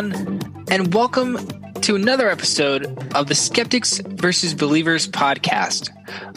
[0.00, 1.36] everyone, and welcome
[1.82, 5.90] to another episode of the Skeptics versus Believers podcast,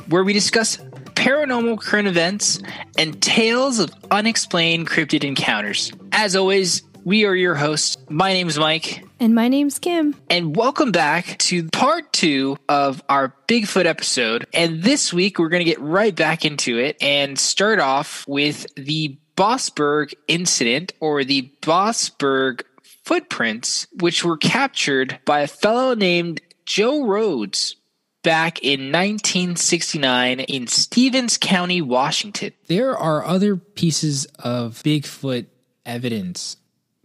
[0.10, 0.78] where we discuss
[1.16, 2.62] paranormal current events
[2.98, 5.94] and tales of unexplained cryptid encounters.
[6.12, 7.96] As always, we are your hosts.
[8.10, 9.06] My name is Mike.
[9.22, 10.14] And my name's Kim.
[10.30, 14.46] And welcome back to part two of our Bigfoot episode.
[14.54, 18.68] And this week, we're going to get right back into it and start off with
[18.76, 22.64] the Bossburg incident or the Bossburg
[23.04, 27.76] footprints, which were captured by a fellow named Joe Rhodes
[28.24, 32.54] back in 1969 in Stevens County, Washington.
[32.68, 35.48] There are other pieces of Bigfoot
[35.86, 36.58] evidence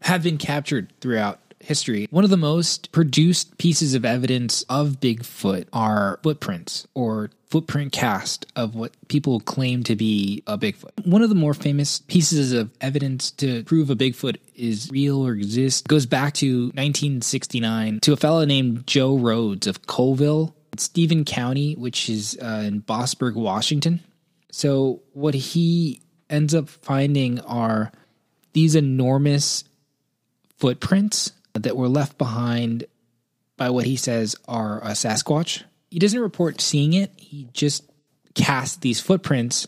[0.03, 2.09] have been captured throughout history.
[2.11, 8.47] One of the most produced pieces of evidence of Bigfoot are footprints or footprint cast
[8.57, 11.07] of what people claim to be a Bigfoot.
[11.07, 15.35] One of the more famous pieces of evidence to prove a Bigfoot is real or
[15.35, 21.75] exists goes back to 1969 to a fellow named Joe Rhodes of Colville, Stephen County,
[21.75, 24.01] which is uh, in Bossburg, Washington.
[24.51, 27.93] So what he ends up finding are
[28.55, 29.65] these enormous
[30.59, 32.85] footprints that were left behind
[33.57, 35.65] by what he says are a Sasquatch.
[35.91, 37.13] He doesn't report seeing it.
[37.17, 37.85] He just
[38.35, 39.67] cast these footprints.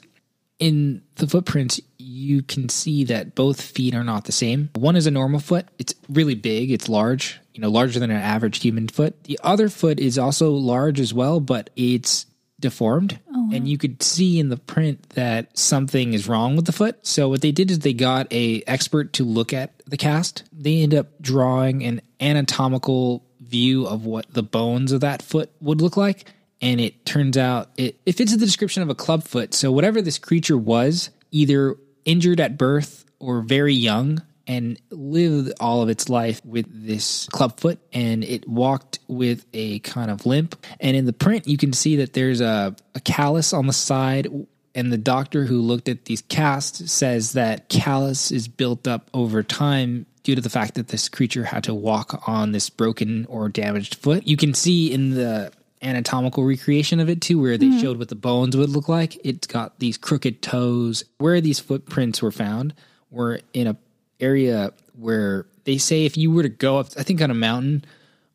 [0.59, 4.69] In the footprints, you can see that both feet are not the same.
[4.75, 5.67] One is a normal foot.
[5.79, 6.71] It's really big.
[6.71, 9.25] It's large, you know, larger than an average human foot.
[9.25, 12.27] The other foot is also large as well, but it's
[12.61, 16.73] deformed oh, and you could see in the print that something is wrong with the
[16.73, 17.07] foot.
[17.07, 20.45] So what they did is they got a expert to look at the cast.
[20.53, 25.81] They end up drawing an anatomical view of what the bones of that foot would
[25.81, 26.27] look like
[26.61, 29.55] and it turns out it, it fits the description of a club foot.
[29.55, 35.81] So whatever this creature was either injured at birth or very young and lived all
[35.81, 40.67] of its life with this clubfoot and it walked with a kind of limp.
[40.81, 44.27] And in the print, you can see that there's a, a callus on the side.
[44.75, 49.45] And the doctor who looked at these casts says that callus is built up over
[49.45, 53.49] time due to the fact that this creature had to walk on this broken or
[53.49, 54.27] damaged foot.
[54.27, 57.81] You can see in the anatomical recreation of it too, where they mm.
[57.81, 59.17] showed what the bones would look like.
[59.25, 61.05] It's got these crooked toes.
[61.19, 62.75] Where these footprints were found
[63.13, 63.77] were in a
[64.21, 67.85] area where they say if you were to go up, I think on a mountain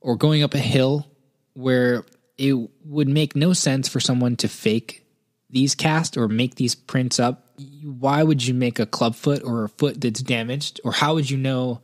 [0.01, 1.07] or going up a hill,
[1.53, 2.03] where
[2.37, 2.53] it
[2.83, 5.05] would make no sense for someone to fake
[5.49, 7.47] these casts or make these prints up.
[7.81, 10.81] Why would you make a club foot or a foot that's damaged?
[10.83, 11.81] Or how would you know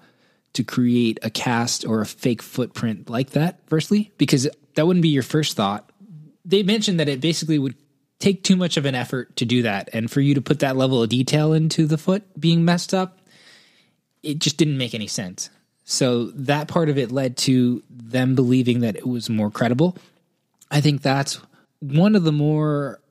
[0.53, 4.11] to create a cast or a fake footprint like that, firstly?
[4.17, 5.89] Because that wouldn't be your first thought.
[6.43, 7.75] They mentioned that it basically would
[8.19, 9.89] take too much of an effort to do that.
[9.93, 13.20] And for you to put that level of detail into the foot being messed up,
[14.23, 15.49] it just didn't make any sense.
[15.83, 19.97] So that part of it led to them believing that it was more credible.
[20.69, 21.39] I think that's
[21.79, 23.01] one of the more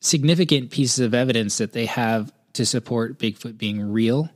[0.00, 4.30] significant pieces of evidence that they have to support Bigfoot being real.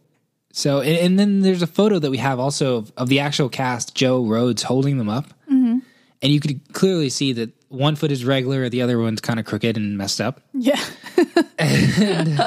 [0.53, 3.49] So, and, and then there's a photo that we have also of, of, the actual
[3.49, 5.27] cast, Joe Rhodes holding them up.
[5.50, 5.78] Mm-hmm.
[6.22, 9.47] And you could clearly see that one foot is regular, the other one's kind of
[9.47, 10.41] crooked and messed up.
[10.53, 10.83] Yeah.
[11.59, 12.41] and,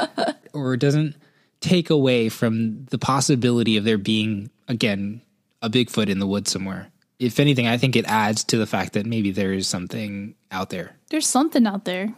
[0.54, 1.16] or it doesn't
[1.62, 5.22] take away from the possibility of there being again
[5.62, 6.88] a Bigfoot in the woods somewhere.
[7.20, 10.72] If anything, I think it adds to the fact that maybe there is something out
[10.72, 10.96] there.
[11.10, 12.14] There's something out there.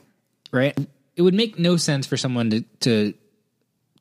[0.51, 0.77] Right?
[1.15, 3.13] It would make no sense for someone to to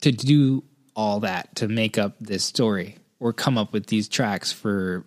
[0.00, 0.62] to do
[0.94, 5.04] all that to make up this story or come up with these tracks for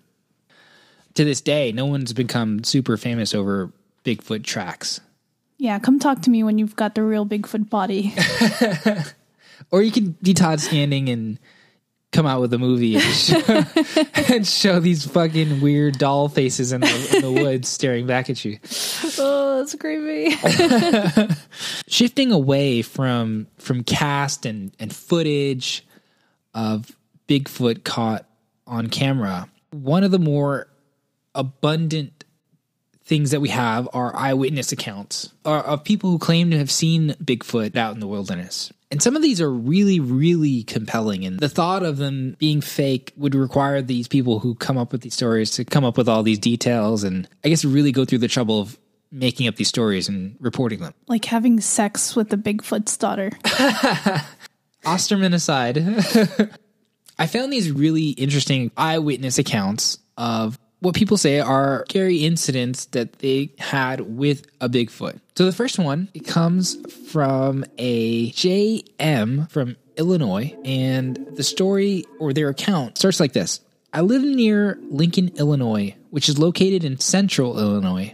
[1.13, 3.71] to this day no one's become super famous over
[4.03, 4.99] Bigfoot tracks.
[5.57, 8.13] Yeah, come talk to me when you've got the real Bigfoot body.
[9.71, 11.39] Or you could be Todd Standing and
[12.11, 13.63] come out with a movie and show,
[14.33, 18.43] and show these fucking weird doll faces in the, in the woods staring back at
[18.45, 18.57] you.
[19.19, 20.35] Oh, that's creepy.
[21.87, 25.85] Shifting away from from cast and and footage
[26.53, 26.95] of
[27.27, 28.25] Bigfoot caught
[28.67, 30.67] on camera, one of the more
[31.33, 32.24] abundant
[33.05, 37.75] things that we have are eyewitness accounts of people who claim to have seen Bigfoot
[37.75, 38.73] out in the wilderness.
[38.91, 41.25] And some of these are really, really compelling.
[41.25, 45.01] And the thought of them being fake would require these people who come up with
[45.01, 48.19] these stories to come up with all these details and I guess really go through
[48.19, 48.77] the trouble of
[49.11, 50.93] making up these stories and reporting them.
[51.07, 53.31] Like having sex with the Bigfoot's daughter.
[54.85, 55.77] Osterman aside,
[57.19, 63.13] I found these really interesting eyewitness accounts of what people say are scary incidents that
[63.13, 65.19] they had with a Bigfoot.
[65.35, 66.77] So the first one, it comes
[67.11, 73.61] from a JM from Illinois, and the story or their account starts like this.
[73.93, 78.13] I live near Lincoln, Illinois, which is located in central Illinois.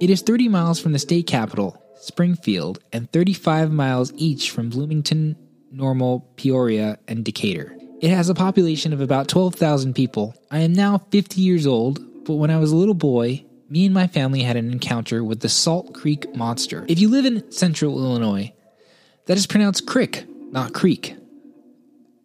[0.00, 5.34] It is 30 miles from the state capital, Springfield, and 35 miles each from Bloomington,
[5.72, 7.76] Normal, Peoria, and Decatur.
[8.00, 10.34] It has a population of about 12,000 people.
[10.50, 13.94] I am now 50 years old, but when I was a little boy, me and
[13.94, 16.84] my family had an encounter with the Salt Creek Monster.
[16.88, 18.52] If you live in central Illinois,
[19.26, 21.16] that is pronounced crick, not creek.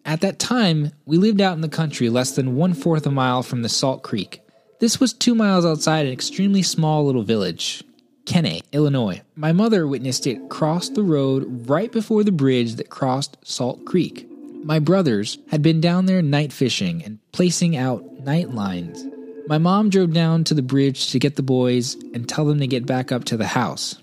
[0.05, 3.43] At that time, we lived out in the country less than one fourth a mile
[3.43, 4.41] from the Salt Creek.
[4.79, 7.83] This was two miles outside an extremely small little village,
[8.25, 9.21] Kenney, Illinois.
[9.35, 14.28] My mother witnessed it cross the road right before the bridge that crossed Salt Creek.
[14.63, 19.05] My brothers had been down there night fishing and placing out night lines.
[19.47, 22.67] My mom drove down to the bridge to get the boys and tell them to
[22.67, 23.95] get back up to the house.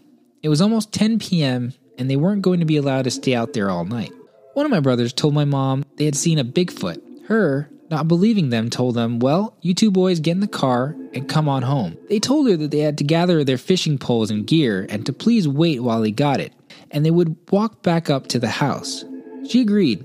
[0.43, 3.53] It was almost 10 p.m., and they weren't going to be allowed to stay out
[3.53, 4.13] there all night.
[4.55, 7.27] One of my brothers told my mom they had seen a Bigfoot.
[7.27, 11.29] Her, not believing them, told them, Well, you two boys get in the car and
[11.29, 11.97] come on home.
[12.09, 15.13] They told her that they had to gather their fishing poles and gear and to
[15.13, 16.53] please wait while they got it,
[16.91, 19.05] and they would walk back up to the house.
[19.49, 20.05] She agreed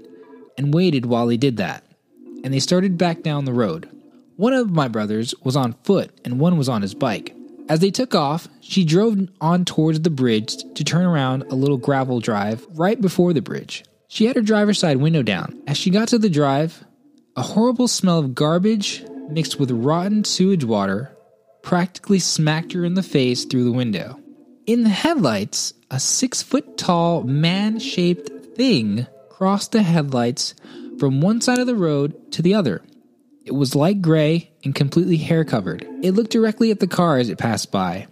[0.62, 1.84] and waited while he did that,
[2.44, 3.90] and they started back down the road.
[4.36, 7.36] One of my brothers was on foot and one was on his bike.
[7.68, 11.78] As they took off, she drove on towards the bridge to turn around a little
[11.78, 13.84] gravel drive right before the bridge.
[14.08, 15.62] She had her driver's side window down.
[15.66, 16.84] As she got to the drive,
[17.36, 21.16] a horrible smell of garbage mixed with rotten sewage water
[21.64, 24.20] practically smacked her in the face through the window.
[24.68, 29.08] In the headlights, a six foot tall man shaped thing
[29.42, 30.54] crossed the headlights
[31.00, 32.80] from one side of the road to the other.
[33.44, 35.82] It was light gray and completely hair covered.
[36.04, 38.06] It looked directly at the car as it passed by.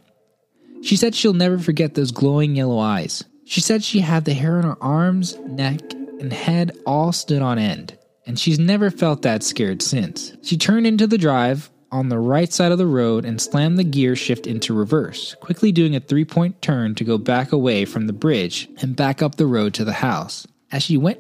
[0.82, 3.26] She said she'll never forget those glowing yellow eyes.
[3.46, 7.60] She said she had the hair on her arms, neck, and head all stood on
[7.60, 7.96] end,
[8.26, 10.36] and she's never felt that scared since.
[10.42, 13.84] She turned into the drive on the right side of the road and slammed the
[13.84, 18.08] gear shift into reverse, quickly doing a three point turn to go back away from
[18.08, 20.48] the bridge and back up the road to the house.
[20.72, 21.20] As she went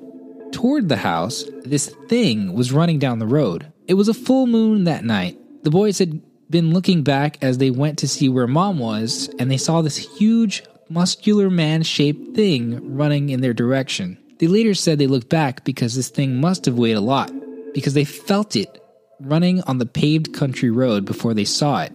[0.53, 3.71] toward the house, this thing was running down the road.
[3.87, 5.39] It was a full moon that night.
[5.63, 9.49] The boys had been looking back as they went to see where mom was, and
[9.49, 14.17] they saw this huge muscular man shaped thing running in their direction.
[14.39, 17.31] They later said they looked back because this thing must have weighed a lot,
[17.73, 18.83] because they felt it
[19.19, 21.93] running on the paved country road before they saw it.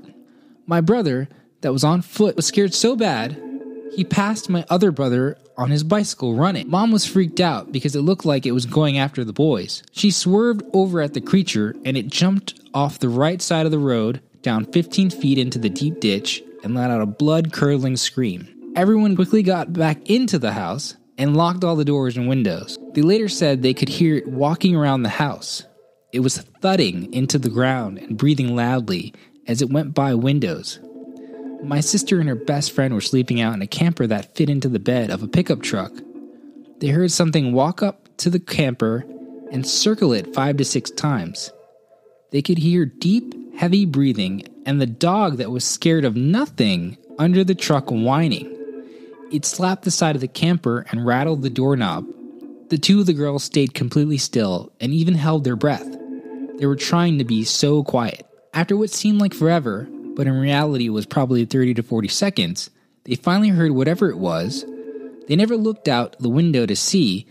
[0.66, 1.28] My brother,
[1.62, 3.40] that was on foot, was scared so bad,
[3.94, 6.68] he passed my other brother on his bicycle running.
[6.68, 9.82] Mom was freaked out because it looked like it was going after the boys.
[9.92, 13.78] She swerved over at the creature and it jumped off the right side of the
[13.78, 18.48] road down 15 feet into the deep ditch and let out a blood curdling scream.
[18.76, 22.78] Everyone quickly got back into the house and locked all the doors and windows.
[22.94, 25.64] They later said they could hear it walking around the house.
[26.12, 29.14] It was thudding into the ground and breathing loudly
[29.46, 30.80] as it went by windows.
[31.64, 34.68] My sister and her best friend were sleeping out in a camper that fit into
[34.68, 35.92] the bed of a pickup truck.
[36.78, 39.06] They heard something walk up to the camper
[39.50, 41.50] and circle it five to six times.
[42.32, 47.44] They could hear deep, heavy breathing and the dog that was scared of nothing under
[47.44, 48.50] the truck whining.
[49.32, 52.06] It slapped the side of the camper and rattled the doorknob.
[52.68, 55.86] The two of the girls stayed completely still and even held their breath.
[56.58, 58.26] They were trying to be so quiet.
[58.52, 62.70] After what seemed like forever, but in reality was probably 30 to 40 seconds,
[63.04, 64.64] they finally heard whatever it was.
[65.28, 67.26] They never looked out the window to see.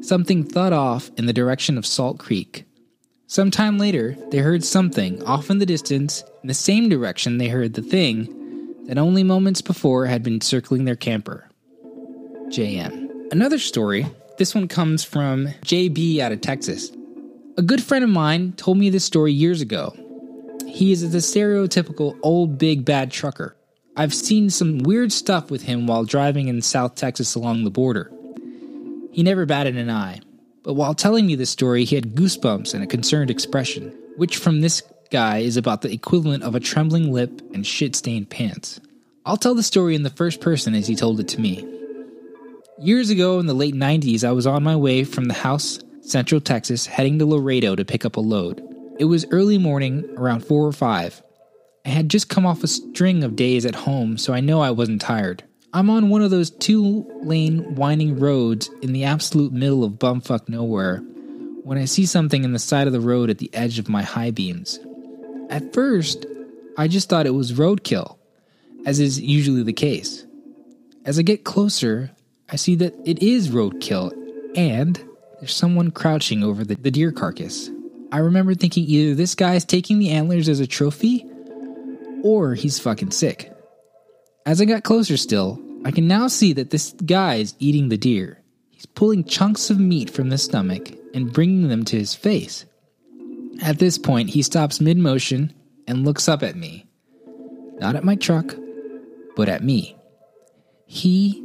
[0.00, 2.64] Something thud off in the direction of Salt Creek.
[3.26, 7.48] Some time later, they heard something off in the distance in the same direction they
[7.48, 11.48] heard the thing that only moments before had been circling their camper.
[12.48, 13.32] JM.
[13.32, 16.90] Another story, this one comes from JB out of Texas.
[17.56, 19.96] A good friend of mine told me this story years ago.
[20.74, 23.56] He is the stereotypical old big bad trucker.
[23.96, 28.10] I've seen some weird stuff with him while driving in South Texas along the border.
[29.12, 30.18] He never batted an eye,
[30.64, 34.62] but while telling me this story, he had goosebumps and a concerned expression, which from
[34.62, 38.80] this guy is about the equivalent of a trembling lip and shit stained pants.
[39.24, 41.64] I'll tell the story in the first person as he told it to me.
[42.80, 46.40] Years ago in the late 90s, I was on my way from the house, Central
[46.40, 48.73] Texas, heading to Laredo to pick up a load.
[48.98, 51.22] It was early morning, around 4 or 5.
[51.84, 54.70] I had just come off a string of days at home, so I know I
[54.70, 55.42] wasn't tired.
[55.72, 60.48] I'm on one of those two lane winding roads in the absolute middle of bumfuck
[60.48, 60.98] nowhere
[61.64, 64.02] when I see something in the side of the road at the edge of my
[64.02, 64.78] high beams.
[65.50, 66.26] At first,
[66.78, 68.16] I just thought it was roadkill,
[68.86, 70.24] as is usually the case.
[71.04, 72.12] As I get closer,
[72.48, 74.12] I see that it is roadkill,
[74.56, 75.02] and
[75.40, 77.70] there's someone crouching over the, the deer carcass.
[78.14, 81.26] I remember thinking either this guy's taking the antlers as a trophy
[82.22, 83.52] or he's fucking sick.
[84.46, 87.96] As I got closer still, I can now see that this guy is eating the
[87.96, 88.40] deer.
[88.70, 92.66] He's pulling chunks of meat from the stomach and bringing them to his face.
[93.60, 95.52] At this point, he stops mid motion
[95.88, 96.86] and looks up at me.
[97.80, 98.54] Not at my truck,
[99.34, 99.96] but at me.
[100.86, 101.42] He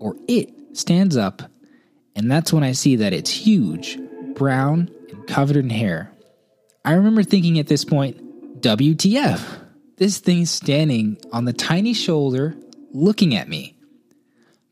[0.00, 1.42] or it stands up,
[2.16, 3.98] and that's when I see that it's huge,
[4.34, 4.90] brown,
[5.26, 6.10] covered in hair.
[6.84, 9.60] I remember thinking at this point, WTF?
[9.96, 12.56] This thing's standing on the tiny shoulder
[12.92, 13.76] looking at me.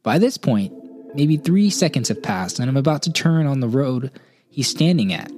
[0.02, 0.72] By this point,
[1.14, 4.10] maybe three seconds have passed, and I'm about to turn on the road
[4.48, 5.30] he's standing at.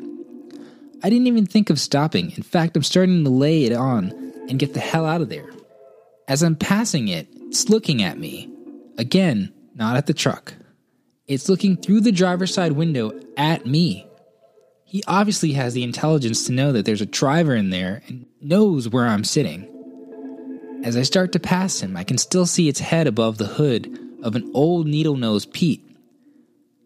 [1.03, 2.31] I didn't even think of stopping.
[2.33, 5.51] In fact, I'm starting to lay it on and get the hell out of there.
[6.29, 8.51] As I'm passing it, it's looking at me.
[8.97, 10.55] Again, not at the truck.
[11.27, 14.07] It's looking through the driver's side window at me.
[14.85, 18.89] He obviously has the intelligence to know that there's a driver in there and knows
[18.89, 19.71] where I'm sitting.
[20.85, 23.99] As I start to pass him, I can still see its head above the hood
[24.23, 25.83] of an old needle nose Pete,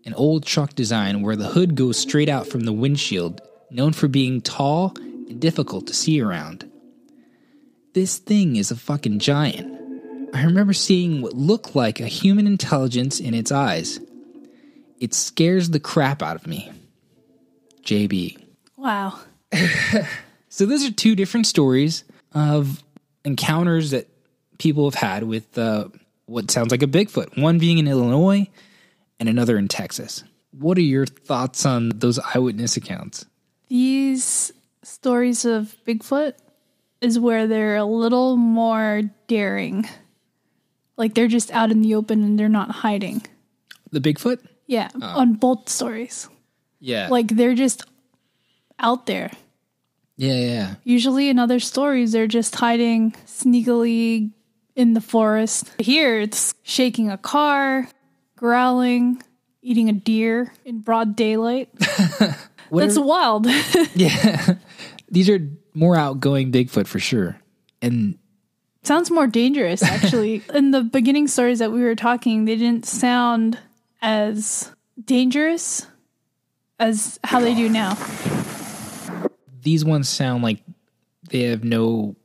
[0.05, 3.41] an old truck design where the hood goes straight out from the windshield,
[3.71, 6.71] known for being tall and difficult to see around.
[7.95, 9.75] This thing is a fucking giant.
[10.33, 13.99] I remember seeing what looked like a human intelligence in its eyes.
[15.01, 16.71] It scares the crap out of me.
[17.89, 18.39] JB.
[18.77, 19.19] Wow.
[20.51, 22.83] So those are two different stories of
[23.25, 24.09] encounters that
[24.59, 25.89] people have had with uh,
[26.27, 27.41] what sounds like a Bigfoot.
[27.41, 28.49] One being in Illinois,
[29.21, 30.25] and another in Texas.
[30.53, 33.27] What are your thoughts on those eyewitness accounts?
[33.69, 34.53] These
[34.83, 36.35] stories of Bigfoot
[37.01, 39.87] is where they're a little more daring.
[40.97, 43.25] Like they're just out in the open and they're not hiding.
[43.93, 44.45] The Bigfoot?
[44.67, 46.29] Yeah, on both stories.
[46.81, 47.09] Yeah.
[47.09, 47.83] Like they're just
[48.79, 49.31] out there.
[50.17, 50.75] yeah, yeah.
[50.85, 54.31] Usually in other stories, they're just hiding sneakily
[54.77, 55.71] in the forest.
[55.79, 57.89] Here, it's shaking a car,
[58.37, 59.21] growling,
[59.63, 61.69] eating a deer in broad daylight.
[62.71, 63.47] That's are- wild.
[63.95, 64.55] yeah.
[65.11, 65.41] These are
[65.75, 67.41] more outgoing Bigfoot for sure.
[67.83, 68.19] And
[68.85, 70.43] Sounds more dangerous, actually.
[70.55, 73.59] in the beginning stories that we were talking, they didn't sound
[74.01, 74.71] as
[75.05, 75.87] dangerous
[76.79, 77.97] as how they do now.
[79.63, 80.63] these ones sound like
[81.31, 82.17] they have no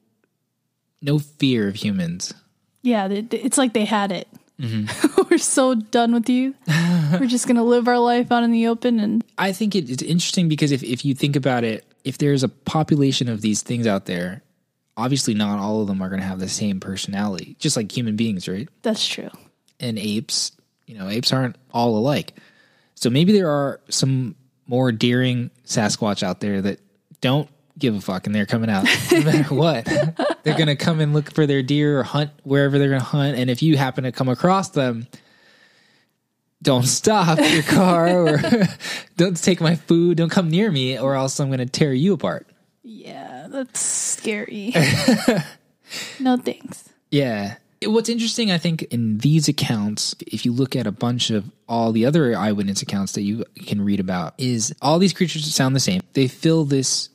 [1.01, 2.33] no fear of humans.
[2.81, 4.27] Yeah, it's like they had it.
[4.59, 5.21] Mm-hmm.
[5.29, 6.55] we're so done with you.
[7.19, 9.89] we're just going to live our life out in the open and I think it,
[9.89, 13.61] it's interesting because if, if you think about it, if there's a population of these
[13.61, 14.43] things out there,
[14.95, 18.15] obviously not all of them are going to have the same personality, just like human
[18.15, 18.69] beings, right?
[18.81, 19.29] that's true.
[19.79, 20.51] And apes,
[20.85, 22.33] you know, apes aren't all alike.
[22.95, 24.35] So maybe there are some
[24.67, 26.79] more daring Sasquatch out there that
[27.21, 29.85] don't give a fuck and they're coming out no matter what.
[30.43, 33.05] they're going to come and look for their deer or hunt wherever they're going to
[33.05, 33.37] hunt.
[33.37, 35.07] And if you happen to come across them,
[36.61, 38.41] don't stop your car or
[39.17, 40.17] don't take my food.
[40.17, 42.47] Don't come near me or else I'm going to tear you apart.
[42.83, 44.73] Yeah, that's scary.
[46.19, 46.89] no thanks.
[47.11, 47.55] Yeah.
[47.87, 51.91] What's interesting, I think, in these accounts, if you look at a bunch of all
[51.91, 55.79] the other eyewitness accounts that you can read about, is all these creatures sound the
[55.79, 56.01] same.
[56.13, 57.09] They fill this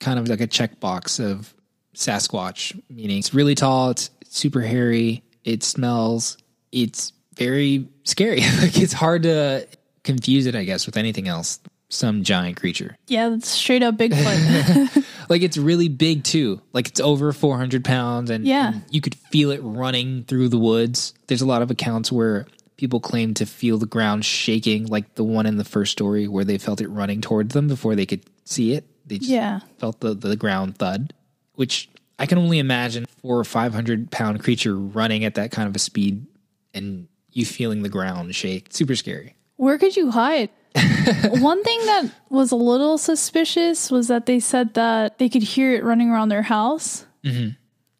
[0.00, 1.54] kind of like a checkbox of
[1.94, 6.38] Sasquatch, meaning it's really tall, it's super hairy, it smells,
[6.70, 8.40] it's very scary.
[8.60, 9.66] like it's hard to
[10.04, 11.60] confuse it, I guess, with anything else.
[11.90, 12.96] Some giant creature.
[13.06, 15.04] Yeah, that's straight up Bigfoot.
[15.28, 16.60] Like it's really big too.
[16.72, 18.72] Like it's over 400 pounds and, Yeah.
[18.72, 21.12] and you could feel it running through the woods.
[21.26, 22.46] There's a lot of accounts where
[22.78, 26.44] people claim to feel the ground shaking, like the one in the first story where
[26.44, 28.84] they felt it running towards them before they could see it.
[29.06, 29.60] They just yeah.
[29.78, 31.12] felt the, the ground thud,
[31.56, 35.76] which I can only imagine four or 500 pound creature running at that kind of
[35.76, 36.26] a speed
[36.72, 38.68] and you feeling the ground shake.
[38.70, 39.34] Super scary.
[39.56, 40.50] Where could you hide?
[41.40, 45.72] One thing that was a little suspicious was that they said that they could hear
[45.74, 47.06] it running around their house.
[47.24, 47.50] Mm-hmm.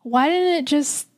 [0.02, 1.08] Why didn't it just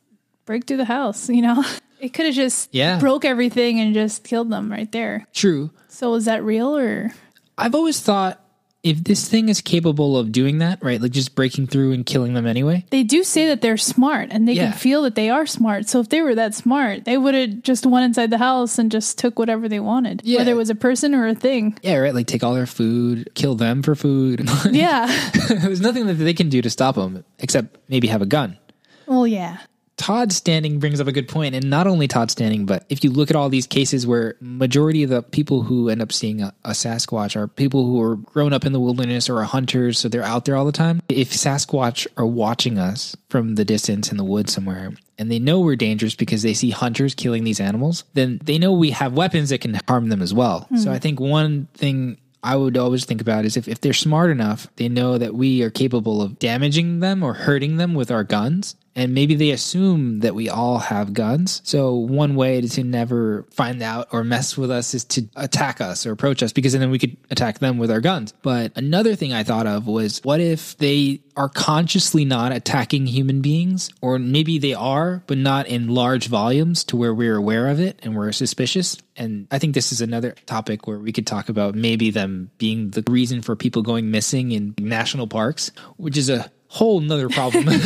[0.45, 1.29] break through the house?
[1.29, 1.63] You know,
[1.99, 2.99] it could have just Yeah.
[2.99, 5.27] broke everything and just killed them right there.
[5.33, 5.71] True.
[5.87, 7.11] So is that real or?
[7.57, 8.40] I've always thought
[8.83, 12.33] if this thing is capable of doing that, right, like just breaking through and killing
[12.33, 12.83] them anyway.
[12.89, 14.71] They do say that they're smart and they Yeah.
[14.71, 15.87] can feel that they are smart.
[15.87, 18.91] So if they were that smart, they would have just went inside the house and
[18.91, 20.39] just took whatever they wanted, Yeah.
[20.39, 21.77] whether it was a person or a thing.
[21.83, 22.13] Yeah, right.
[22.15, 24.49] Like take all their food, kill them for food.
[24.71, 25.05] Yeah.
[25.47, 28.57] There's nothing that they can do to stop them except maybe have a gun.
[29.05, 29.57] well, yeah.
[29.97, 33.11] Todd Standing brings up a good point, and not only Todd Standing, but if you
[33.11, 36.53] look at all these cases where majority of the people who end up seeing a,
[36.65, 40.09] a Sasquatch are people who are grown up in the wilderness or are hunters, so
[40.09, 41.01] they're out there all the time.
[41.07, 45.59] If Sasquatch are watching us from the distance in the woods somewhere, and they know
[45.59, 49.49] we're dangerous because they see hunters killing these animals, then they know we have weapons
[49.49, 50.67] that can harm them as well.
[50.77, 50.95] So hmm.
[50.95, 54.67] I think one thing I would always think about is if, if they're smart enough,
[54.77, 58.75] they know that we are capable of damaging them or hurting them with our guns.
[58.95, 61.61] And maybe they assume that we all have guns.
[61.63, 66.05] So one way to never find out or mess with us is to attack us
[66.05, 68.33] or approach us because then we could attack them with our guns.
[68.41, 73.41] But another thing I thought of was what if they are consciously not attacking human
[73.41, 77.79] beings or maybe they are, but not in large volumes to where we're aware of
[77.79, 78.97] it and we're suspicious.
[79.15, 82.89] And I think this is another topic where we could talk about maybe them being
[82.89, 87.67] the reason for people going missing in national parks, which is a whole nother problem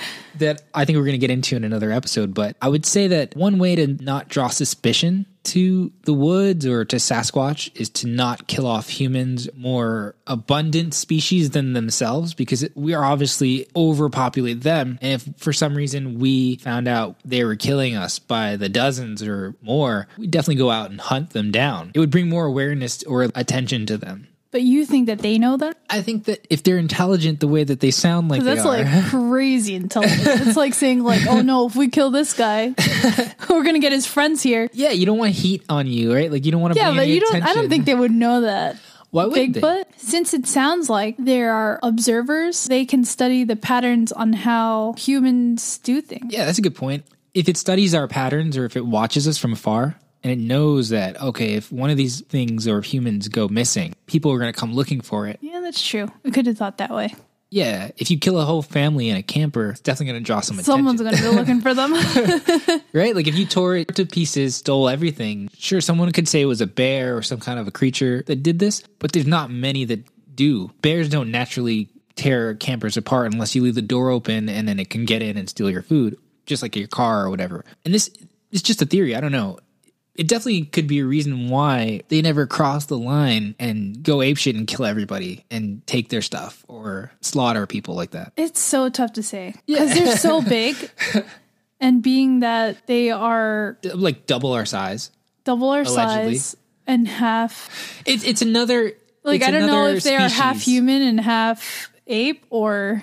[0.38, 2.34] that I think we're going to get into in another episode.
[2.34, 6.84] But I would say that one way to not draw suspicion to the woods or
[6.84, 12.94] to Sasquatch is to not kill off humans, more abundant species than themselves, because we
[12.94, 14.98] are obviously overpopulate them.
[15.02, 19.22] And if for some reason we found out they were killing us by the dozens
[19.22, 21.90] or more, we definitely go out and hunt them down.
[21.94, 24.28] It would bring more awareness or attention to them.
[24.52, 25.78] But you think that they know that?
[25.88, 28.86] I think that if they're intelligent the way that they sound like they That's like
[29.08, 30.20] crazy intelligent.
[30.46, 32.74] it's like saying like, "Oh no, if we kill this guy,
[33.50, 36.30] we're gonna get his friends here." yeah, you don't want heat on you, right?
[36.30, 36.80] Like you don't want to.
[36.80, 37.42] Yeah, but you don't.
[37.42, 38.76] I don't think they would know that.
[39.08, 39.48] Why would they?
[39.48, 44.94] Bigfoot, since it sounds like there are observers, they can study the patterns on how
[44.98, 46.32] humans do things.
[46.32, 47.04] Yeah, that's a good point.
[47.32, 50.90] If it studies our patterns or if it watches us from afar and it knows
[50.90, 54.58] that, okay, if one of these things or humans go missing, people are going to
[54.58, 55.38] come looking for it.
[55.40, 56.08] Yeah, that's true.
[56.24, 57.14] I could have thought that way.
[57.50, 60.40] Yeah, if you kill a whole family in a camper, it's definitely going to draw
[60.40, 61.22] some Someone's attention.
[61.22, 62.82] Someone's going to be looking for them.
[62.94, 63.14] right?
[63.14, 66.62] Like if you tore it to pieces, stole everything, sure, someone could say it was
[66.62, 69.84] a bear or some kind of a creature that did this, but there's not many
[69.84, 70.02] that
[70.34, 70.70] do.
[70.80, 74.88] Bears don't naturally tear campers apart unless you leave the door open and then it
[74.88, 77.66] can get in and steal your food, just like your car or whatever.
[77.84, 78.10] And this
[78.50, 79.14] is just a theory.
[79.14, 79.58] I don't know.
[80.14, 84.54] It definitely could be a reason why they never cross the line and go apeshit
[84.56, 88.32] and kill everybody and take their stuff or slaughter people like that.
[88.36, 90.76] it's so tough to say because they're so big,
[91.80, 95.10] and being that they are Like double our size.
[95.44, 96.34] double our Allegedly.
[96.36, 98.02] size and half.
[98.04, 98.92] It's it's another
[99.24, 103.02] Like it's I don't know if they are half human and half ape, or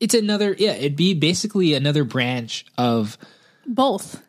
[0.00, 3.18] It's another yeah, it'd be basically another branch of
[3.66, 4.22] both.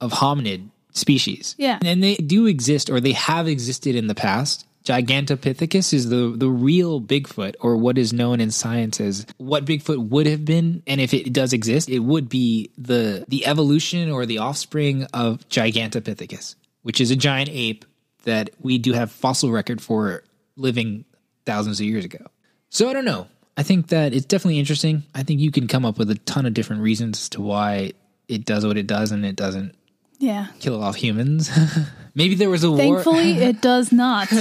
[0.00, 1.54] Of hominid species.
[1.58, 1.78] Yeah.
[1.84, 4.66] And they do exist or they have existed in the past.
[4.84, 10.10] Gigantopithecus is the the real Bigfoot or what is known in science as what Bigfoot
[10.10, 14.26] would have been and if it does exist, it would be the the evolution or
[14.26, 17.86] the offspring of Gigantopithecus, which is a giant ape
[18.24, 20.22] that we do have fossil record for
[20.56, 21.06] living
[21.46, 22.26] thousands of years ago.
[22.68, 23.28] So I don't know.
[23.56, 25.04] I think that it's definitely interesting.
[25.14, 27.92] I think you can come up with a ton of different reasons as to why
[28.28, 29.76] it does what it does and it doesn't
[30.24, 30.46] Yeah.
[30.58, 31.50] kill off humans.
[32.14, 32.78] Maybe there was a war.
[32.78, 34.32] Thankfully, it does not.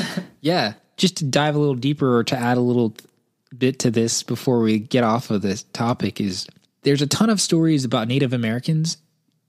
[0.41, 0.73] Yeah.
[0.97, 2.95] Just to dive a little deeper or to add a little
[3.57, 6.47] bit to this before we get off of this topic is
[6.83, 8.97] there's a ton of stories about Native Americans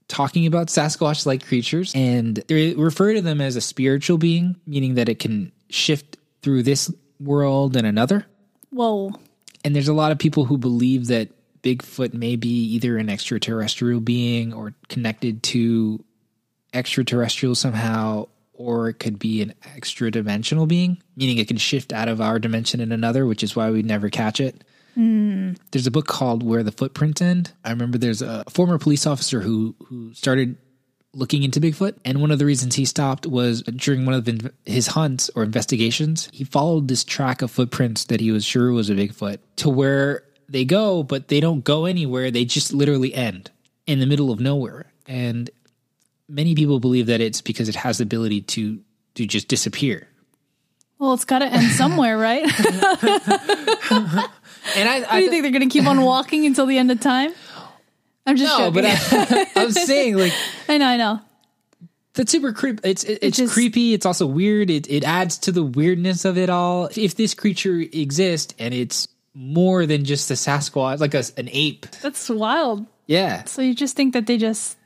[0.07, 4.95] talking about Sasquatch like creatures and they refer to them as a spiritual being, meaning
[4.95, 8.25] that it can shift through this world and another.
[8.69, 9.13] Whoa.
[9.63, 11.29] And there's a lot of people who believe that
[11.63, 16.04] Bigfoot may be either an extraterrestrial being or connected to
[16.75, 22.07] extraterrestrial somehow, or it could be an extra dimensional being, meaning it can shift out
[22.07, 24.63] of our dimension in another, which is why we never catch it.
[24.93, 25.53] Hmm.
[25.71, 27.51] There's a book called Where the Footprints End.
[27.63, 30.57] I remember there's a former police officer who who started
[31.13, 34.87] looking into Bigfoot, and one of the reasons he stopped was during one of his
[34.87, 38.95] hunts or investigations, he followed this track of footprints that he was sure was a
[38.95, 42.31] Bigfoot to where they go, but they don't go anywhere.
[42.31, 43.49] They just literally end
[43.87, 45.49] in the middle of nowhere, and
[46.27, 48.79] many people believe that it's because it has the ability to
[49.15, 50.07] to just disappear.
[50.99, 52.43] Well, it's got to end somewhere, right?
[54.77, 56.99] And I, Do you think they're going to keep on walking until the end of
[56.99, 57.31] time?
[58.25, 58.73] I'm just no, joking.
[58.73, 60.33] but I, I'm saying like
[60.69, 61.19] I know, I know.
[62.15, 62.89] That's super creepy.
[62.89, 63.93] It's it- it's just- creepy.
[63.93, 64.69] It's also weird.
[64.71, 66.89] It it adds to the weirdness of it all.
[66.95, 71.85] If this creature exists and it's more than just a Sasquatch, like a, an ape,
[72.01, 72.85] That's wild.
[73.05, 74.77] yeah, So you just think that they just.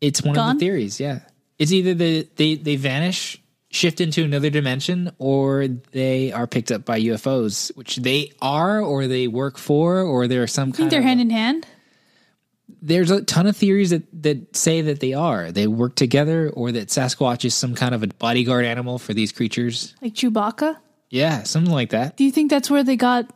[0.00, 1.00] It's one of the theories.
[1.00, 1.20] Yeah,
[1.58, 6.84] it's either the, they they vanish shift into another dimension or they are picked up
[6.84, 11.00] by UFOs, which they are or they work for or they're some I think they're
[11.00, 11.66] of hand in hand.
[12.80, 15.52] there's a ton of theories that, that say that they are.
[15.52, 19.32] They work together or that Sasquatch is some kind of a bodyguard animal for these
[19.32, 19.94] creatures.
[20.00, 20.78] Like Chewbacca.
[21.10, 22.16] Yeah, something like that.
[22.16, 23.30] Do you think that's where they got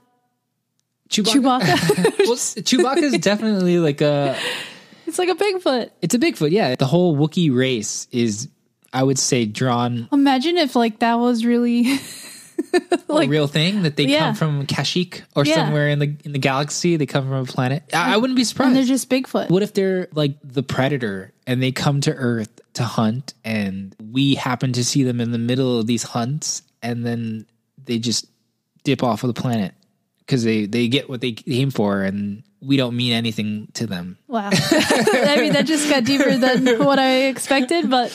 [1.10, 1.60] Chewbacca.
[1.60, 2.18] Chewbacca?
[2.20, 4.38] well, Chewbacca is definitely like a
[5.12, 5.90] it's like a Bigfoot.
[6.00, 6.74] it's a Bigfoot, yeah.
[6.74, 8.48] The whole Wookiee race is
[8.92, 11.98] I would say drawn Imagine if like that was really
[13.08, 14.20] a real thing that they Yeah.
[14.20, 15.54] come from Kashyyyk or Yeah.
[15.56, 16.96] somewhere in the in the galaxy.
[16.96, 17.82] They come from a planet.
[17.92, 18.76] I, I wouldn't be and surprised.
[18.76, 19.50] they're just Bigfoot.
[19.50, 24.34] what if they're like the predator and they come to Earth to hunt, and we
[24.34, 27.44] happen to see them in the middle of these hunts, and then
[27.84, 28.26] they just
[28.84, 29.74] dip off of the planet
[30.20, 34.18] because they they get what they came for, and we don't mean anything to them.
[34.28, 34.50] Wow.
[34.52, 38.12] I mean, that just got deeper than what I expected, but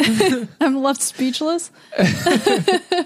[0.60, 1.70] I'm left speechless.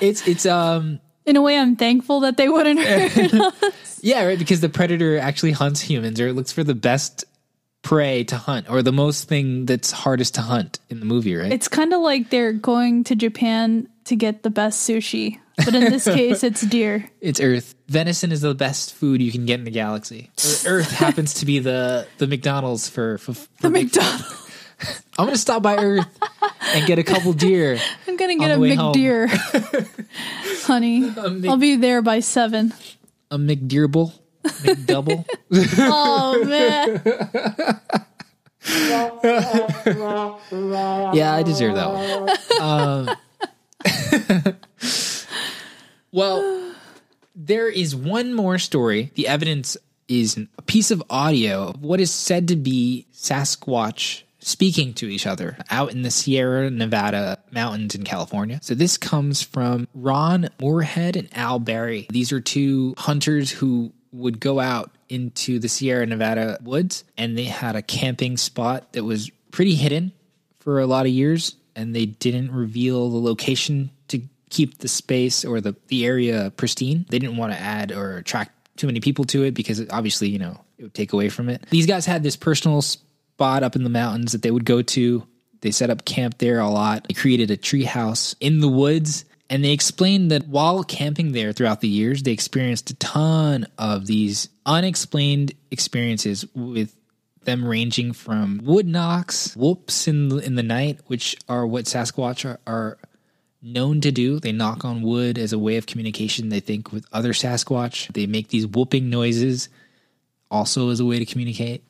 [0.00, 3.54] It's it's um In a way, I'm thankful that they wouldn't hurt.
[4.00, 7.24] yeah right because the predator actually hunts humans or it looks for the best
[7.82, 11.52] prey to hunt or the most thing that's hardest to hunt in the movie, right?
[11.52, 15.84] It's kind of like they're going to Japan to get the best sushi, but in
[15.84, 17.10] this case, it's deer.
[17.20, 17.74] It's Earth.
[17.88, 20.30] Venison is the best food you can get in the galaxy.
[20.64, 24.38] Er, Earth happens to be the the McDonald's for, for, for The McDonald's.
[25.18, 26.06] I'm gonna stop by Earth
[26.74, 27.78] and get a couple deer.
[28.08, 28.56] I'm gonna get a.
[28.56, 29.28] McDeer,
[30.66, 31.00] honey.
[31.00, 32.72] Mc- I'll be there by seven.
[33.30, 34.12] A McDeerable,
[34.44, 35.24] McDouble.
[35.78, 37.02] Oh man,
[41.14, 42.30] yeah, I deserve that one.
[42.60, 43.10] Um,
[46.12, 46.74] well,
[47.34, 49.10] there is one more story.
[49.14, 49.76] The evidence
[50.08, 55.26] is a piece of audio of what is said to be Sasquatch speaking to each
[55.26, 58.58] other out in the Sierra Nevada mountains in California.
[58.62, 62.06] So this comes from Ron Morehead and Al Berry.
[62.10, 67.44] These are two hunters who would go out into the Sierra Nevada woods and they
[67.44, 70.12] had a camping spot that was pretty hidden
[70.60, 74.20] for a lot of years and they didn't reveal the location to
[74.50, 77.06] keep the space or the, the area pristine.
[77.08, 80.38] They didn't want to add or attract too many people to it because obviously, you
[80.38, 81.66] know, it would take away from it.
[81.70, 85.26] These guys had this personal spot up in the mountains that they would go to.
[85.60, 87.06] They set up camp there a lot.
[87.08, 89.24] They created a tree house in the woods.
[89.52, 94.06] And they explained that while camping there throughout the years, they experienced a ton of
[94.06, 96.96] these unexplained experiences with
[97.42, 102.48] them ranging from wood knocks, whoops in the, in the night, which are what Sasquatch
[102.48, 102.96] are, are
[103.60, 104.40] known to do.
[104.40, 108.10] They knock on wood as a way of communication, they think, with other Sasquatch.
[108.14, 109.68] They make these whooping noises
[110.50, 111.84] also as a way to communicate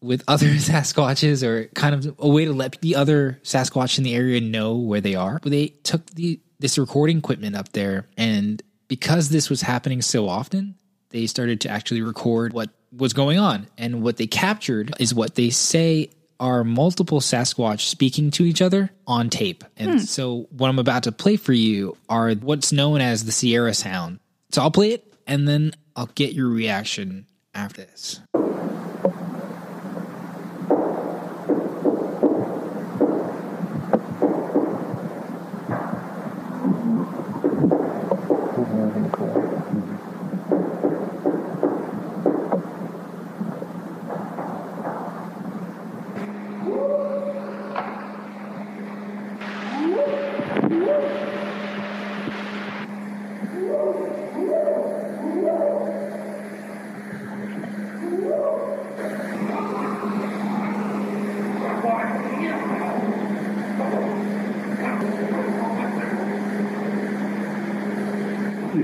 [0.00, 4.14] with other Sasquatches or kind of a way to let the other Sasquatch in the
[4.14, 5.38] area know where they are.
[5.42, 10.28] But they took the this recording equipment up there and because this was happening so
[10.28, 10.74] often,
[11.10, 13.68] they started to actually record what was going on.
[13.76, 18.90] And what they captured is what they say are multiple Sasquatch speaking to each other
[19.06, 19.64] on tape.
[19.76, 19.98] And hmm.
[19.98, 24.20] so what I'm about to play for you are what's known as the Sierra sound.
[24.50, 28.20] So I'll play it and then I'll get your reaction after this.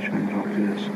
[0.05, 0.91] Talk to this.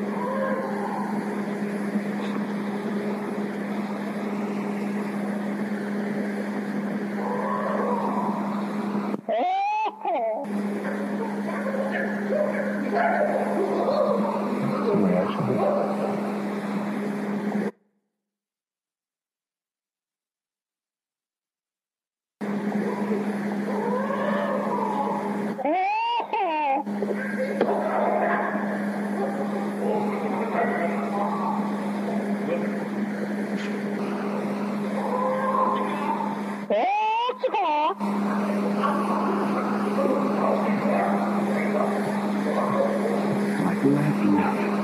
[43.64, 44.79] Like laughing now.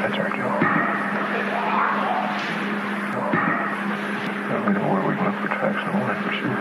[0.00, 0.62] That's our job.
[4.48, 6.52] Now we know where we can look for tracks and all that for sure.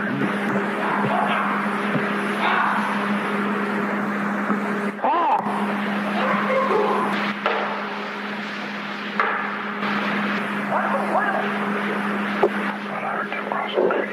[12.82, 14.12] Thought I heard them cross the creek.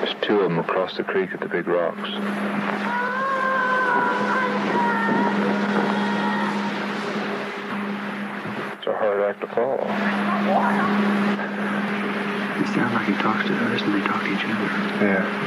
[0.00, 2.08] There's two of them across the creek at the big rocks.
[8.78, 9.76] It's a hard act to follow.
[12.60, 15.04] It sounds like he talks to us and they talk to each other.
[15.04, 15.46] Yeah.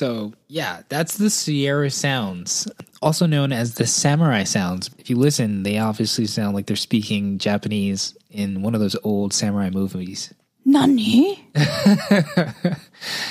[0.00, 2.66] So, yeah, that's the Sierra Sounds,
[3.02, 4.88] also known as the Samurai Sounds.
[4.98, 9.34] If you listen, they obviously sound like they're speaking Japanese in one of those old
[9.34, 10.32] samurai movies.
[10.64, 11.46] Nani?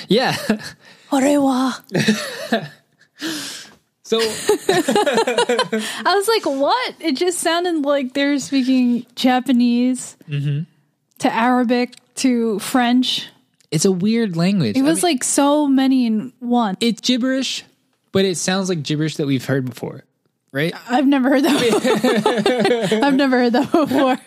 [0.10, 0.36] Yeah.
[1.12, 1.84] 俺は
[4.03, 6.95] So, I was like, what?
[6.99, 10.65] It just sounded like they were speaking Japanese Mm-hmm.
[11.19, 13.27] to Arabic to French.
[13.71, 14.75] It's a weird language.
[14.75, 16.77] It I was mean, like so many in one.
[16.79, 17.63] it's gibberish,
[18.12, 20.03] but it sounds like gibberish that we've heard before,
[20.51, 20.73] right?
[20.89, 22.99] I've never heard that.
[23.03, 24.17] I've never heard that before.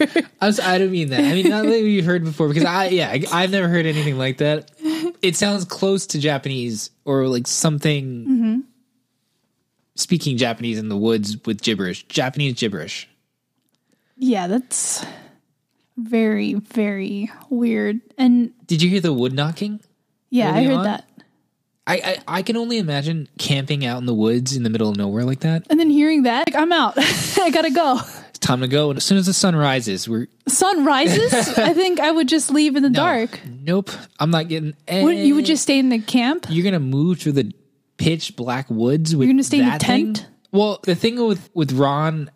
[0.40, 1.20] I, was, I don't mean that.
[1.20, 4.16] I mean, not that we've heard before, because I, yeah, I, I've never heard anything
[4.16, 4.70] like that.
[5.22, 8.60] It sounds close to Japanese or like something mm-hmm.
[9.96, 13.08] speaking Japanese in the woods with gibberish, Japanese gibberish.
[14.16, 15.04] yeah, that's
[15.96, 18.00] very, very weird.
[18.18, 19.80] And Did you hear the wood knocking?
[20.30, 20.84] yeah, I heard on?
[20.84, 21.08] that.
[21.84, 24.96] I, I I can only imagine camping out in the woods in the middle of
[24.96, 25.66] nowhere like that.
[25.68, 26.94] And then hearing that, like, I'm out.
[26.96, 27.98] I gotta go.
[28.28, 28.90] It's time to go.
[28.90, 31.32] And as soon as the sun rises, we're Sun rises.
[31.58, 33.40] I think I would just leave in the no, dark.
[33.44, 34.74] Nope, I'm not getting.
[34.90, 36.46] Would, you would just stay in the camp.
[36.48, 37.52] you're gonna move through the
[37.96, 40.14] pitch black woods with You're gonna stay in the that thing?
[40.14, 40.28] tent?
[40.52, 42.30] Well, the thing with with Ron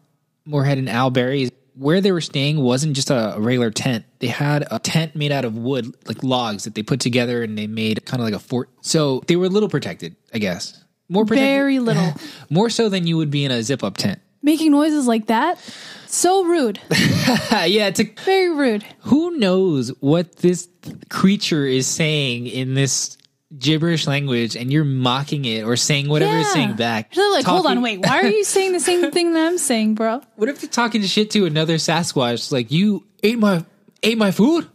[0.45, 4.05] Morehead and Al Berry is where they were staying wasn't just a, a regular tent.
[4.19, 7.57] They had a tent made out of wood, like logs that they put together and
[7.57, 8.71] they made kind of like a fort.
[8.81, 10.83] So they were a little protected, I guess.
[11.09, 12.15] More protected, Very little.
[12.51, 14.21] more so than you would be in a zip up tent.
[14.43, 15.59] Making noises like that.
[16.07, 16.81] So rude.
[16.91, 18.85] yeah, it's a, Very rude.
[19.01, 20.69] who knows what this
[21.11, 23.16] creature is saying in this
[23.57, 26.53] gibberish language, and you're mocking it or saying whatever it's Yeah.
[26.55, 27.13] saying back.
[27.15, 29.95] They're like, hold on, wait, why are you saying the same thing that I'm saying,
[29.95, 30.21] bro?
[30.37, 32.51] What if they're talking shit to another Sasquatch?
[32.53, 33.65] Like you ate my
[34.03, 34.69] ate my food.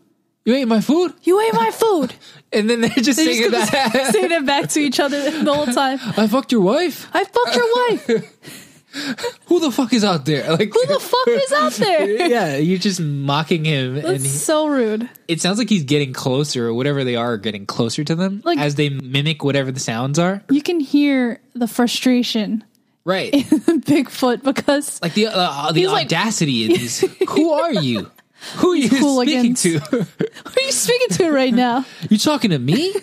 [0.44, 2.16] You ate my food, You ate my food.
[2.52, 4.10] and then they're just They're saying just that.
[4.12, 6.00] saying it back to each other the whole time.
[6.18, 7.08] I fucked your wife.
[7.14, 8.61] I fucked your wife.
[9.46, 10.50] Who the fuck is out there?
[10.52, 12.28] Like Who the fuck is out there?
[12.28, 15.10] yeah, you're just mocking him, and That's he, so rude.
[15.28, 18.60] it sounds like he's getting closer, or whatever they are, getting closer to them Like-
[18.60, 20.44] as they mimic whatever the sounds are.
[20.50, 22.64] You can hear the frustration
[23.04, 27.00] Right, in Bigfoot because like the uh, the He's like- audacity of these.
[27.30, 28.12] Who are you?
[28.58, 29.62] Who are you speaking hooligans.
[29.64, 29.80] to?
[29.80, 31.86] who are you speaking to right now?
[32.10, 32.94] you talking to me?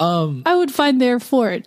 [0.00, 1.66] um, I would find their for it.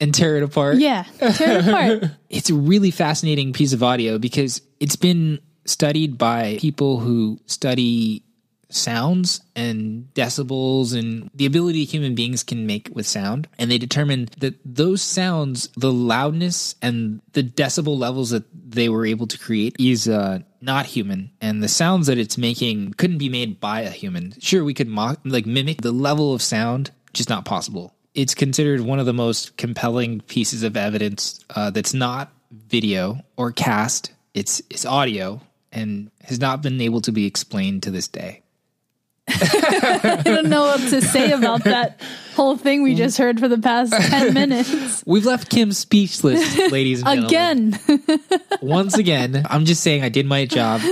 [0.00, 0.76] And tear it apart.
[0.76, 2.10] Yeah, tear it apart.
[2.28, 8.24] It's a really fascinating piece of audio because it's been studied by people who study
[8.70, 13.48] sounds and decibels and the ability human beings can make with sound.
[13.58, 19.06] And they determined that those sounds, the loudness and the decibel levels that they were
[19.06, 21.30] able to create is uh, not human.
[21.40, 24.34] And the sounds that it's making couldn't be made by a human.
[24.40, 27.94] Sure, we could mock, like mimic the level of sound, just not possible.
[28.14, 33.52] It's considered one of the most compelling pieces of evidence uh, that's not video or
[33.52, 34.12] cast.
[34.34, 35.40] It's it's audio
[35.72, 38.42] and has not been able to be explained to this day.
[39.28, 42.00] I don't know what to say about that
[42.34, 45.02] whole thing we just heard for the past 10 minutes.
[45.06, 47.80] We've left Kim speechless, ladies and gentlemen.
[47.88, 48.20] Again.
[48.60, 50.82] Once again, I'm just saying I did my job.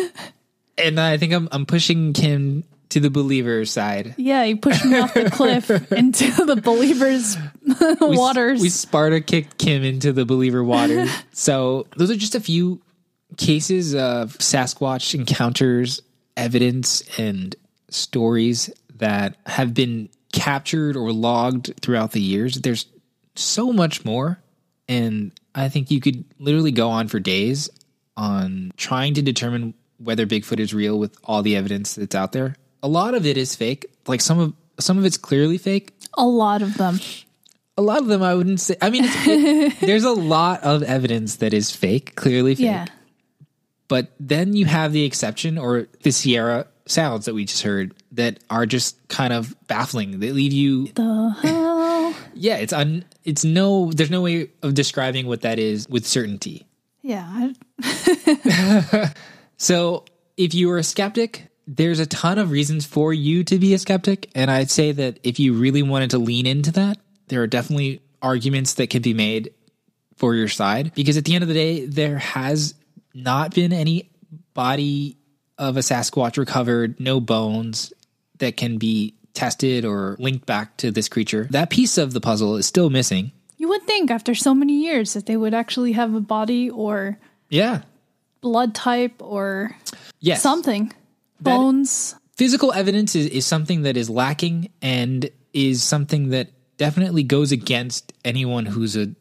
[0.79, 4.15] And I think I'm I'm pushing Kim to the believer side.
[4.19, 8.61] Yeah, you pushed me off the cliff into the believers' We waters.
[8.61, 11.11] We Sparta kicked Kim into the believer waters.
[11.33, 12.83] so those are just a few
[13.39, 16.03] cases of Sasquatch encounters,
[16.37, 17.57] evidence, and
[17.89, 22.57] stories that have been captured or logged throughout the years.
[22.57, 22.87] There's
[23.35, 24.39] so much more.
[24.87, 27.71] And I think you could literally go on for days
[28.19, 32.57] on trying to determine whether Bigfoot is real with all the evidence that's out there.
[32.83, 33.87] A lot of it is fake.
[34.07, 36.99] Like some of some of it's clearly fake a lot of them.
[37.79, 38.77] a lot of them I wouldn't say.
[38.83, 42.65] I mean, it, there's a lot of evidence that is fake, clearly fake.
[42.67, 42.87] Yeah.
[43.89, 48.41] But then you have the exception or the Sierra sounds that we just heard that
[48.51, 50.21] are just kind of baffling.
[50.21, 50.89] They leave you.
[50.89, 52.15] The hell?
[52.35, 53.05] Yeah, it's un.
[53.25, 53.93] It's no.
[53.93, 56.67] There's no way of describing what that is with certainty.
[57.03, 57.53] Yeah.
[59.59, 60.05] So
[60.37, 63.79] if you are a skeptic, there's a ton of reasons for you to be a
[63.79, 64.31] skeptic.
[64.35, 68.01] And I'd say that if you really wanted to lean into that, there are definitely
[68.21, 69.53] arguments that can be made
[70.17, 70.93] for your side.
[70.95, 72.75] Because at the end of the day, there has
[73.15, 74.11] not been any
[74.55, 75.17] body
[75.59, 77.93] of a Sasquatch recovered, no bones
[78.39, 81.47] that can be tested or linked back to this creature.
[81.51, 83.33] That piece of the puzzle is still missing.
[83.57, 87.19] You would think after so many years that they would actually have a body or
[87.49, 87.83] Yeah.
[88.41, 89.77] blood type or
[90.21, 90.43] Yes.
[90.43, 90.93] something.
[91.45, 92.15] Bones.
[92.37, 98.13] physical evidence is, is something that is lacking and is something that definitely goes against
[98.25, 99.15] anyone who's a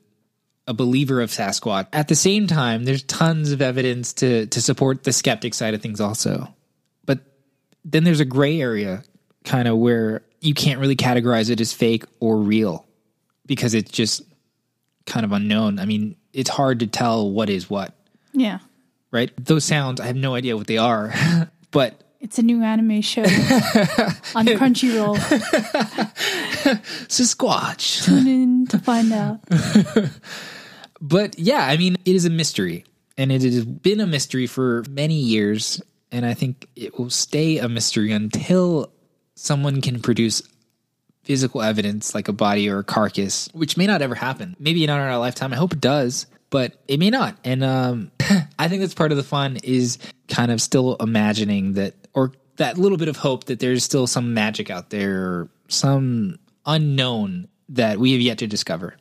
[0.67, 1.87] a believer of Sasquatch.
[1.91, 5.81] At the same time, there's tons of evidence to to support the skeptic side of
[5.81, 6.53] things also.
[7.05, 7.19] But
[7.83, 9.03] then there's a gray area
[9.43, 12.85] kind of where you can't really categorize it as fake or real
[13.47, 14.21] because it's just
[15.07, 15.79] kind of unknown.
[15.79, 17.93] I mean, it's hard to tell what is what,
[18.33, 18.59] Yeah.
[19.11, 19.31] right?
[19.43, 21.11] Those sounds, I have no idea what they are.
[21.71, 25.17] but It's a new anime show on Crunchyroll.
[27.07, 28.05] Sasquatch.
[28.05, 29.39] Tune in to find out.
[31.03, 32.85] But yeah, I mean, it is a mystery,
[33.17, 35.81] and it has been a mystery for many years,
[36.11, 38.91] and I think it will stay a mystery until
[39.33, 40.43] someone can produce
[41.23, 44.55] physical evidence like a body or a carcass, which may not ever happen.
[44.59, 45.53] Maybe not in our lifetime.
[45.53, 47.37] I hope it does, but it may not.
[47.43, 48.11] And um,
[48.59, 52.77] I think that's part of the fun is kind of still imagining that, or that
[52.77, 56.37] little bit of hope that there's still some magic out there, some
[56.67, 58.95] unknown that we have yet to discover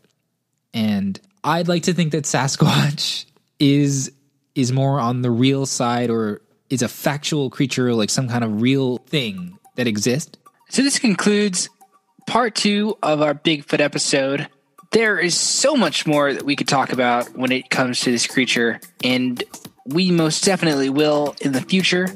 [0.73, 3.27] and I'd like to think that Sasquatch
[3.59, 4.13] is
[4.55, 8.61] is more on the real side or is a factual creature like some kind of
[8.61, 10.39] real thing that exists.
[10.69, 11.69] So this concludes
[12.27, 14.49] part two of our Bigfoot episode.
[14.92, 18.26] There is so much more that we could talk about when it comes to this
[18.26, 19.40] creature, and
[19.87, 22.09] we most definitely will in the future.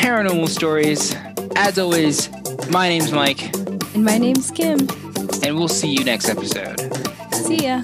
[0.03, 1.15] paranormal stories.
[1.57, 2.29] As always,
[2.71, 3.55] my name's Mike,
[3.95, 4.81] And my name's Kim.
[5.45, 6.77] and we'll see you next episode.
[7.33, 7.83] See ya.